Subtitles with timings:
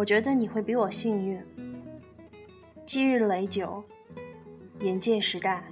[0.00, 1.38] 我觉得你会比我幸运。
[2.86, 3.84] 积日累久，
[4.80, 5.62] 眼界时大，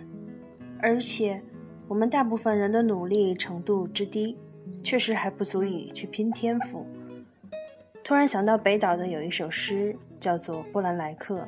[0.81, 1.43] 而且
[1.89, 4.37] 我们大部分人的努力程度之低，
[4.85, 6.87] 确实还不足以去拼天赋。
[8.05, 11.41] 突然想到北岛的有一首诗，叫做《波兰来客》，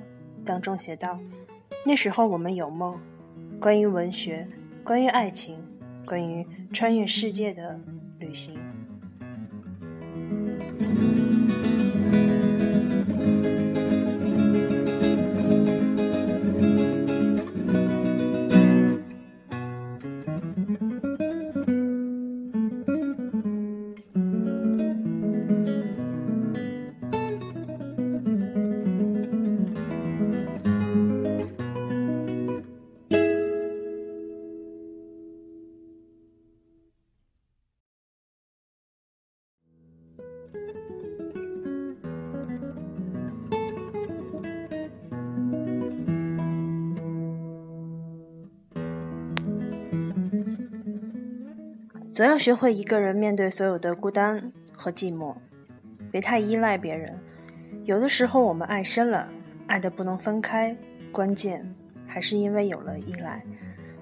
[0.43, 1.21] 当中写道
[1.85, 2.99] ：“那时候我们有梦，
[3.61, 4.49] 关于文学，
[4.83, 5.63] 关于爱情，
[6.07, 7.79] 关于穿越世界的
[8.19, 8.59] 旅行。”
[13.31, 13.60] Thank you.
[52.13, 55.37] 总要学会一个人面对所有的孤单和寂寞，
[56.11, 57.17] 别太依赖别人。
[57.85, 59.31] 有的时候我们爱深了，
[59.69, 60.77] 爱的不能分开，
[61.13, 61.73] 关键
[62.07, 63.45] 还是因为有了依赖，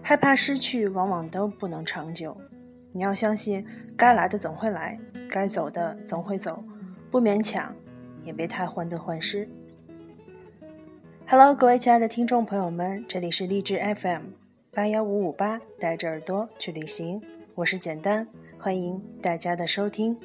[0.01, 2.35] 害怕失去，往往都不能长久。
[2.93, 3.65] 你要相信，
[3.95, 4.99] 该来的总会来，
[5.31, 6.65] 该走的总会走，
[7.11, 7.77] 不勉强，
[8.23, 9.47] 也别太患得患失。
[11.27, 14.23] Hello，各位亲爱的听众朋友们，这里是励志 FM
[14.73, 17.21] 八幺五五八，带着耳朵去旅行。
[17.59, 18.25] 我是简单，
[18.57, 20.17] 欢迎大家的收听。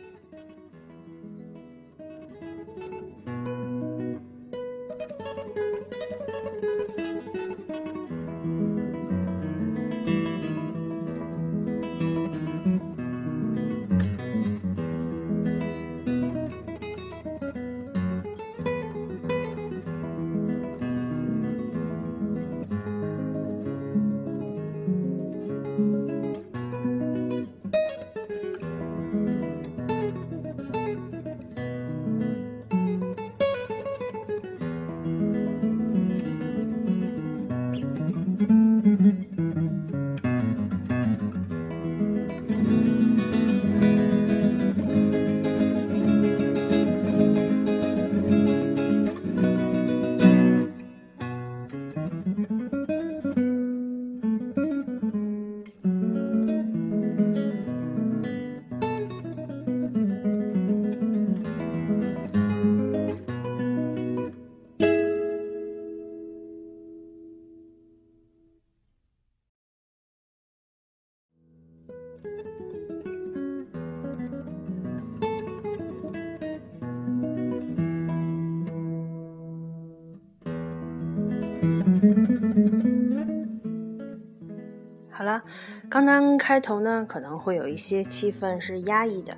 [85.90, 89.38] 刚刚开头呢，可能会有一些气氛是压抑的，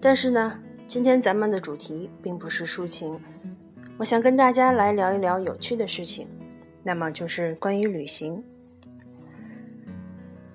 [0.00, 3.20] 但是呢，今天咱们的主题并不是抒情，
[3.96, 6.28] 我想跟大家来聊一聊有趣的事情，
[6.82, 8.44] 那么就是关于旅行。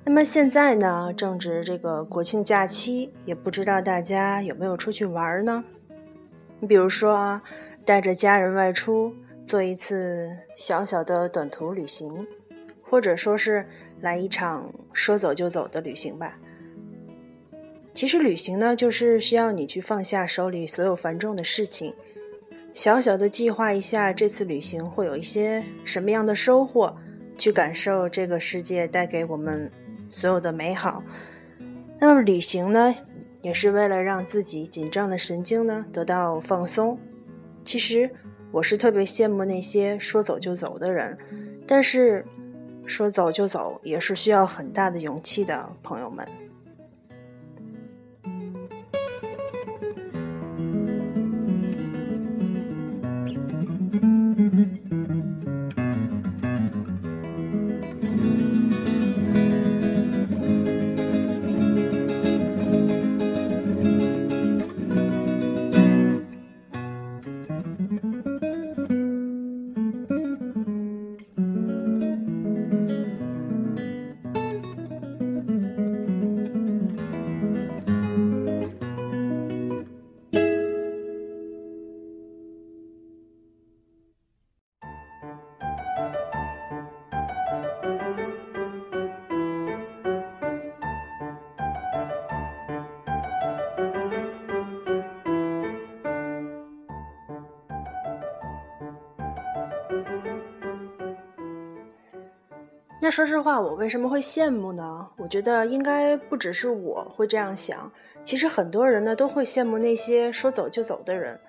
[0.06, 5.63] 那么现在呢，正值这个国庆假期，也不知道大家有没有出去玩呢？
[6.59, 7.44] 你比如说啊，
[7.86, 9.13] 带着家人外出。
[9.45, 12.27] 做一次小小的短途旅行，
[12.83, 13.65] 或者说是
[14.01, 16.38] 来一场说走就走的旅行吧。
[17.94, 21.94] 其实旅行呢，就是需要你去放下手里所有繁重的事情，
[22.74, 26.96] 小小的计划一下这次旅行会有一些什么样的收获，
[27.38, 29.72] 去感受这个世界带给我们
[30.10, 31.04] 所有的美好。
[32.00, 32.96] 那么旅行呢，
[33.42, 36.98] 也是为了让自己紧张的神经呢得到放松。
[37.63, 38.10] 其实。
[38.51, 41.16] 我是特别羡慕那些说走就走的人，
[41.68, 42.25] 但是
[42.89, 46.27] 说走就走也是需要很大的勇气的，朋友们。
[103.09, 105.07] 说实话，我为什么会羡慕呢？
[105.17, 107.91] 我觉得应该不只是我会这样想，
[108.23, 111.39] 其实很多人呢都会羡慕那些说走就走的人。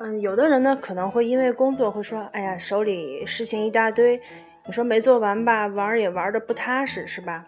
[0.00, 4.20] 嗯，有的人呢可能会因为工作会说：“哎呀，手里事情一大堆，
[4.64, 7.46] 你说没做完吧，玩也玩的不踏实，是吧？”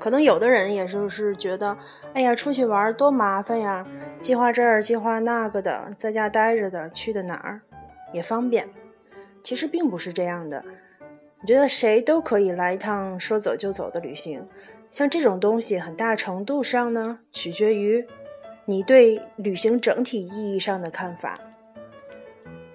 [0.00, 1.78] 可能有的人也就是觉得
[2.12, 3.86] ：“哎呀，出去玩多麻烦呀，
[4.18, 7.60] 计划这儿计划那个的，在家待着的，去的哪儿
[8.12, 8.68] 也方便。”
[9.44, 10.64] 其实并不是这样的。
[11.44, 14.48] 我觉得谁都可以来一趟说走就走的旅行，
[14.90, 18.06] 像这种东西，很大程度上呢，取决于
[18.64, 21.38] 你对旅行整体意义上的看法。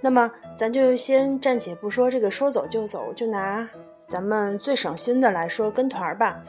[0.02, 3.68] 那么，咱就先暂且不说这个说走就走，就拿
[4.06, 6.40] 咱们最省心的来说，跟团儿吧。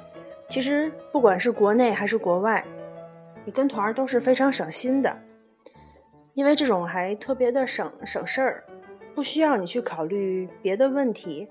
[0.46, 2.62] 其实不管是国内还是国外，
[3.46, 5.18] 你跟团儿都是非常省心的，
[6.34, 8.64] 因为这种还特别的省省事儿，
[9.14, 11.48] 不需要你去考虑别的问题。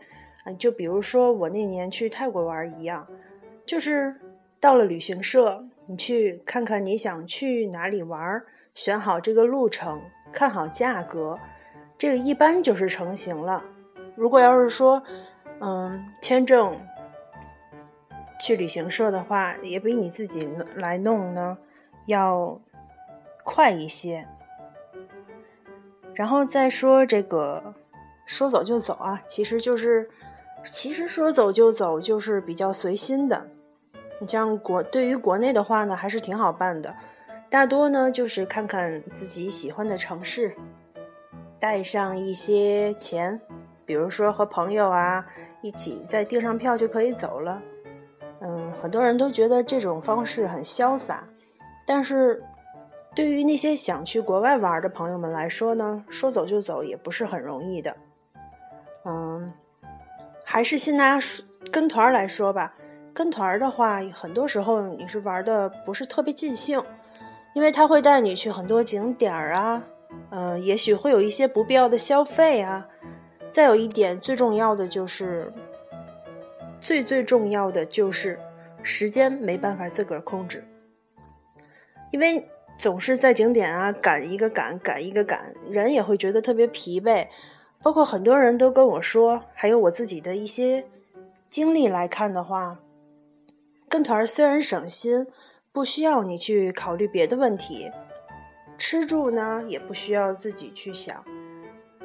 [0.57, 3.07] 就比如说我那年去泰国玩一样，
[3.65, 4.15] 就是
[4.59, 8.43] 到了旅行社，你去看看你想去哪里玩，
[8.73, 10.01] 选好这个路程，
[10.31, 11.37] 看好价格，
[11.97, 13.63] 这个一般就是成型了。
[14.15, 15.03] 如果要是说，
[15.59, 16.79] 嗯，签证
[18.39, 21.57] 去旅行社的话，也比你自己来弄呢
[22.07, 22.59] 要
[23.43, 24.27] 快一些。
[26.13, 27.75] 然后再说这个
[28.25, 30.09] 说走就走啊，其实就是。
[30.65, 33.47] 其实说走就走就是比较随心的，
[34.19, 36.95] 你像国对于国内的话呢，还是挺好办的。
[37.49, 40.55] 大多呢就是看看自己喜欢的城市，
[41.59, 43.41] 带上一些钱，
[43.85, 45.25] 比如说和朋友啊
[45.61, 47.61] 一起再订上票就可以走了。
[48.41, 51.27] 嗯，很多人都觉得这种方式很潇洒，
[51.87, 52.43] 但是
[53.15, 57.97] 对于那些想去国外玩的朋友们来说呢，说走就走也不是很容易的。
[59.05, 59.51] 嗯。
[60.51, 61.19] 还是先拿
[61.71, 62.73] 跟团来说吧，
[63.13, 66.83] 跟团的话，很多时候你是玩的不是特别尽兴，
[67.53, 69.83] 因为他会带你去很多景点儿啊，
[70.31, 72.87] 嗯，也许会有一些不必要的消费啊。
[73.51, 75.53] 再有一点，最重要的就是，
[76.81, 78.39] 最最重要的就是
[78.81, 80.67] 时间没办法自个儿控制，
[82.09, 82.49] 因为
[82.79, 87.27] 总是在景点啊赶一个赶赶一个赶，人也会觉得特别疲惫。
[87.81, 90.85] 包括很多人都跟我说，还有我自己的一些
[91.49, 92.79] 经历来看的话，
[93.87, 95.25] 跟团虽然省心，
[95.71, 97.89] 不需要你去考虑别的问题，
[98.77, 101.23] 吃住呢也不需要自己去想，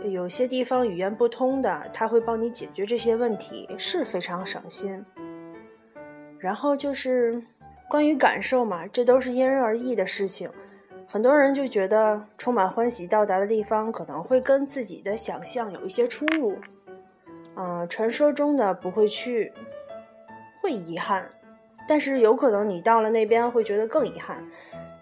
[0.04, 5.04] 有些地方语言不通的，他会帮你解决这些问题，是非常省心。
[6.38, 7.42] 然后就是
[7.88, 10.48] 关于感受嘛，这都是因人而异的事情。
[11.06, 16.58] 很多人就觉得充满欢喜到达的地方可能会跟自己的想象有一些出入，
[17.56, 19.52] 嗯，传说中的不会去，
[20.61, 21.30] 会遗憾，
[21.87, 24.44] 但是有可能你到了那边会觉得更遗憾。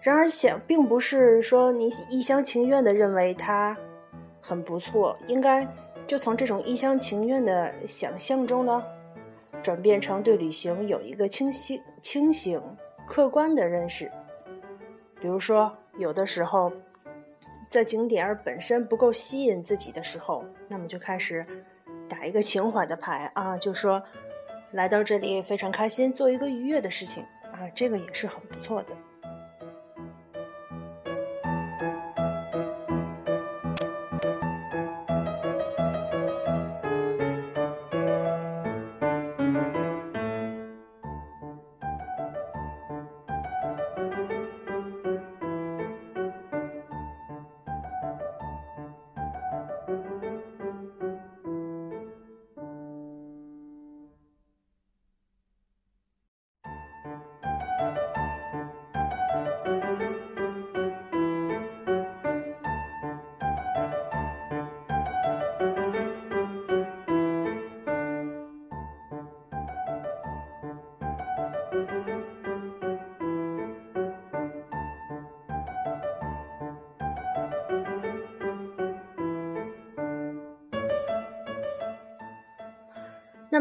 [0.01, 3.75] 然而想并不是说你一厢情愿的认为它
[4.41, 5.67] 很不错，应该
[6.05, 8.83] 就从这种一厢情愿的想象中呢，
[9.63, 12.61] 转变成对旅行有一个清晰、清醒、
[13.07, 14.11] 客观的认识，
[15.19, 15.75] 比如说。
[15.97, 16.71] 有的时候，
[17.69, 21.45] 在景点本身不够吸引自己的时候，那么就开始
[22.09, 24.01] 打一个情怀的牌啊，就说
[24.71, 28.95] 来到这里非常开心，做一个愉悦的事情啊，这个也是很不错的。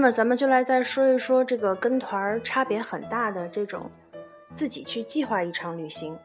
[0.02, 3.88] 么咱们就来再说一说这个跟团差别很大的这种
[4.52, 6.18] 自己去计划一场旅行。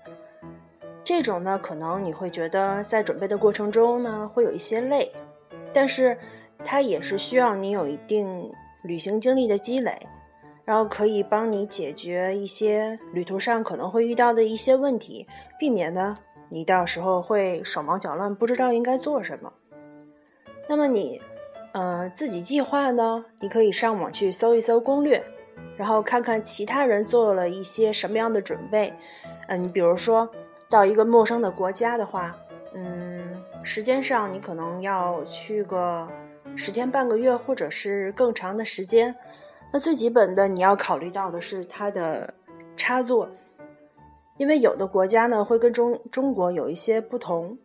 [1.03, 5.11] 这种呢，可能你会觉得在准备的过程中呢会有一些累，
[5.71, 6.17] 但是
[6.65, 9.95] 它也是需要你有一定旅行经历的积累，
[10.65, 15.27] 然后可以帮你解决一些旅途上可能会遇到的一些问题，
[15.59, 16.17] 避免呢
[16.49, 19.53] 你到时候会手忙脚乱，不知道应该做什么。
[20.67, 21.21] 那么你。
[21.77, 23.23] 呃，自己计划呢？
[23.39, 25.23] 你可以上网去搜一搜攻略，
[25.75, 28.91] 然后看看其他人做了一些什么样的准备。
[29.47, 30.27] 嗯，你比如说
[30.67, 32.35] 到一个陌生的国家的话，
[32.73, 36.09] 嗯，时间上你可能要去个
[36.55, 39.15] 十天半个月，或者是更长的时间。
[39.71, 42.33] 那最基本的你要考虑到的是它的
[42.75, 43.29] 插座，
[44.37, 47.55] 因为有的国家呢会跟中中国有一些不同。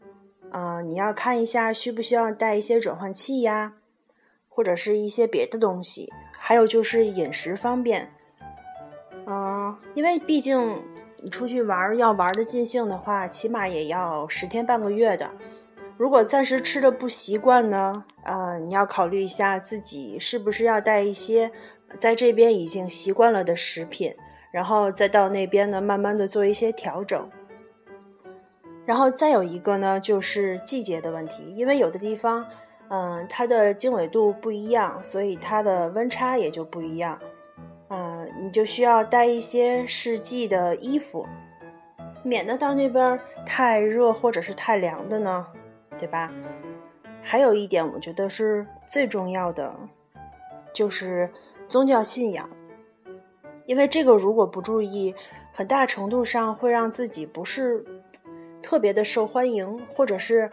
[0.51, 3.73] 啊，你要看一下需不需要带一些转换器呀？
[4.55, 8.13] 或者是一些别的东西，还有就是饮食方面，
[9.27, 10.83] 嗯，因为毕竟
[11.23, 15.31] 你出去玩要玩的尽兴的话，起码也要十天半个月的。
[15.97, 21.51] 如果暂时吃的不习惯呢，呃，你要考虑一下自己是不是要带一些
[21.99, 24.15] 在这边已经习惯了的食品，
[24.51, 27.31] 然后再到那边呢，慢慢的做一些调整。
[28.85, 32.45] 然后再有一个呢，就是季节的问题，因为有的地方。
[32.95, 37.19] 嗯，它的经纬度不一样，所以它的温差也就不一样。
[37.89, 41.27] 嗯，你就需要带一些适季的衣服，
[42.23, 45.47] 免得到那边太热或者是太凉的呢，
[45.97, 46.31] 对吧？
[47.23, 49.75] 还有一点，我觉得是最重要的，
[50.75, 51.31] 就是
[51.69, 52.47] 宗教信仰，
[53.65, 55.15] 因为这个如果不注意，
[55.51, 57.83] 很大程度上会让自己不是
[58.61, 60.51] 特别的受欢迎，或者是。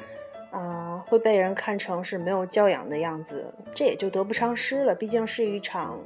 [0.51, 4.95] 啊，会被人看成是没有教养的样子，这也就得不偿失了。
[4.95, 5.99] 毕竟是一场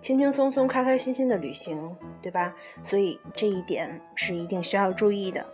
[0.00, 2.54] 轻轻松松、开开心心的旅行，对吧？
[2.82, 5.44] 所以这一点是一定需要注意的。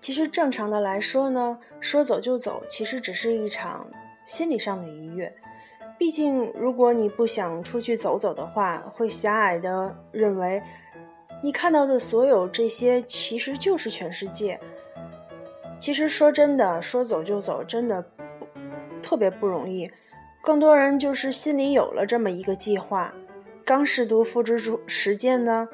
[0.00, 3.86] 其实正常的来说呢，说走就走，其实只是一场
[4.24, 5.34] 心理上的愉悦。
[5.98, 10.62] 毕竟，如果你不想出去走走的话，会狭隘的认为
[11.42, 14.60] 你看到的所有这些其实就是全世界。
[15.80, 18.46] 其实说真的，说走就走，真的不
[19.02, 19.90] 特别不容易。
[20.40, 23.12] 更多人就是心里有了这么一个计划，
[23.64, 25.68] 刚试图付之出实践呢，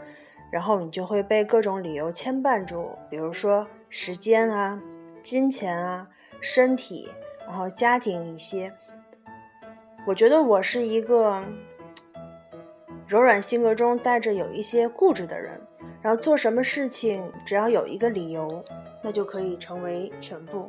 [0.51, 3.67] 然后你就会被各种理由牵绊住，比如说。
[3.97, 4.83] 时间啊，
[5.23, 6.11] 金钱啊，
[6.41, 7.09] 身体，
[7.47, 8.75] 然后家庭一些，
[10.05, 11.41] 我觉得我是一个
[13.07, 15.61] 柔软性格中带着有一些固执的人，
[16.03, 18.49] 然后做什么事情只要有一个理由，
[19.01, 20.69] 那就可以成为全部。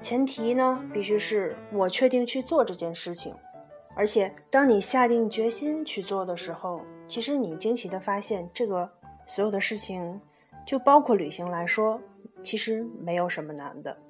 [0.00, 3.34] 前提呢，必须是我确定去做这件事情，
[3.96, 8.88] 而且当你下定决心去做的时候，其实你惊奇的发现，这个
[9.26, 10.20] 所有的事情，
[10.64, 12.00] 就包括旅行来说。
[12.42, 14.08] 其实没有什么难的。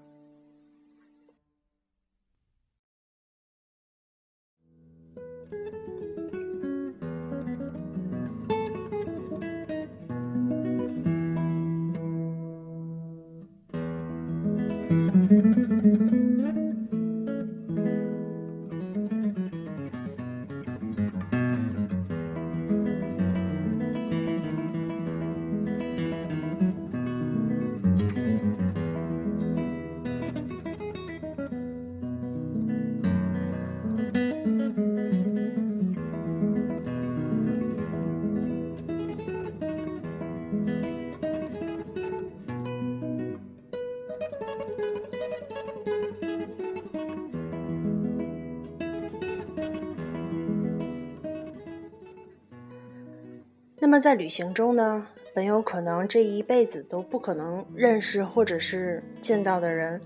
[53.80, 60.00] 那么在旅行中呢，本有可能这一辈子都不可能认识或者是见到的人，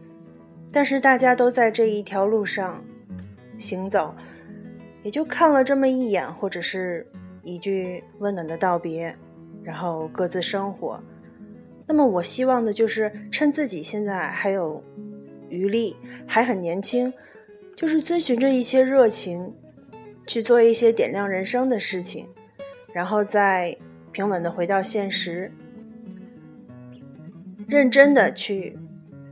[0.70, 2.84] 但是大家都在这一条路上
[3.56, 4.14] 行走，
[5.02, 7.06] 也就看了这么一眼，或者是
[7.42, 9.16] 一句温暖的道别，
[9.62, 11.02] 然后各自生活。
[11.86, 14.84] 那么我希望的就是趁自己现在还有
[15.48, 17.12] 余力，还很年轻，
[17.74, 19.54] 就是遵循着一些热情，
[20.26, 22.28] 去做一些点亮人生的事情，
[22.92, 23.76] 然后再
[24.12, 25.50] 平稳的回到现实，
[27.66, 28.78] 认真的去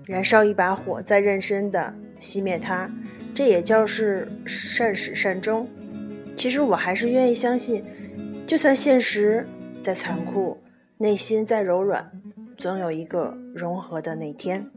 [0.06, 2.90] 燃烧一把火，再认真的熄灭它，
[3.34, 5.68] 这也叫是善始善终。
[6.34, 7.84] 其实我还是愿意相信，
[8.46, 9.46] 就算现实
[9.82, 10.62] 再残酷，
[10.96, 12.10] 内心再柔软。
[12.56, 14.70] 总有一个融合的那天。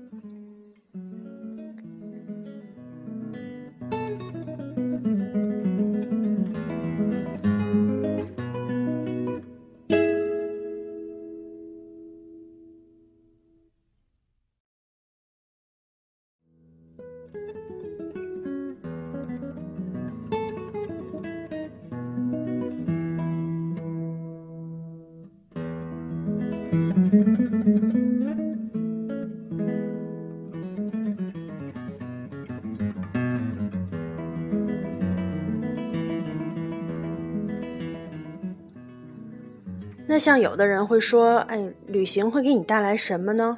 [40.06, 43.58] 那像有的人会说，哎，旅行会给你带来什么呢？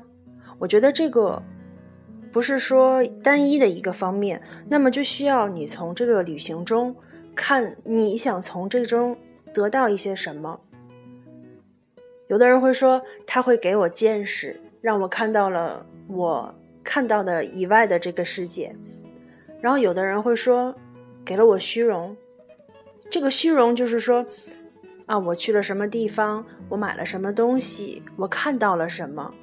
[0.58, 1.44] 我觉得这个
[2.32, 6.96] 不是说单一的一个方面，那么就需要你从这个旅行中
[7.36, 9.18] 看你想从这中
[9.54, 10.62] 得到一些什么。
[12.28, 18.76] 有的人会说，他会给我见识，让我看到了我看到的以外的这个世界。
[19.62, 20.76] 然后有的人会说，
[21.24, 22.16] 给了我虚荣，
[23.10, 24.26] 这个虚荣就是说。
[25.08, 26.44] 啊，我去了什么地方？
[26.68, 28.02] 我买了什么东西？
[28.16, 29.36] 我看到了什么？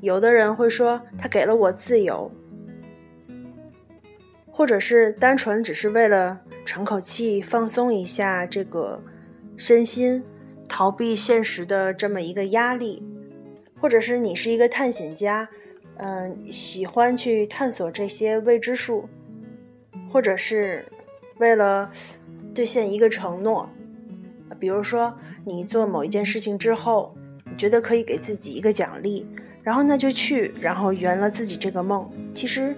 [0.00, 2.30] 有的人会说，他给了我自由，
[4.52, 9.02] 或者是单纯只是为了喘口气、放松一下这个
[9.56, 10.22] 身心，
[10.68, 13.02] 逃避现实的这么一个压力，
[13.80, 15.48] 或者是你是一个探险家，
[15.96, 19.08] 嗯，喜欢去探索这些未知数，
[20.10, 20.86] 或者是
[21.38, 21.90] 为了
[22.54, 23.70] 兑现一个承诺。
[24.60, 29.26] 比如说，你做某一件事情之后，你觉得可以给自己一个奖励，
[29.62, 32.10] 然后那就去，然后圆了自己这个梦。
[32.34, 32.74] 其实，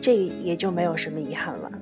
[0.00, 1.72] 这也就没有什么遗憾了。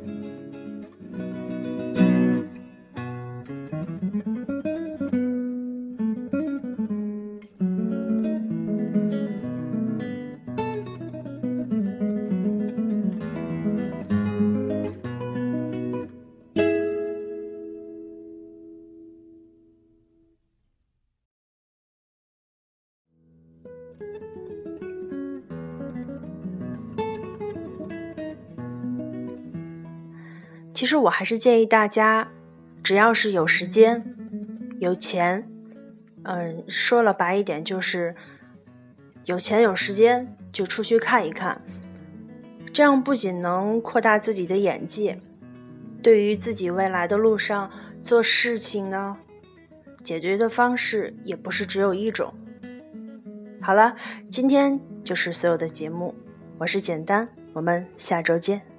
[30.75, 32.29] 其实我还是建议大家，
[32.83, 34.17] 只要是有时间、
[34.81, 35.49] 有钱，
[36.23, 38.15] 嗯，说了白一点就是
[39.25, 41.63] 有钱有时间，就出去看一看。
[42.73, 45.21] 这样不仅能扩大自己的眼界，
[46.03, 49.19] 对于自己未来的路上做事情呢，
[50.03, 52.33] 解决的方式也不是只有一种。
[53.61, 53.95] 好了，
[54.31, 56.15] 今天就是所有的节目，
[56.59, 58.72] 我是简单，我们下周见。